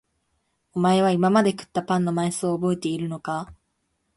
[0.73, 3.53] おまえは今まで食ったパンの枚数をおぼえているのか？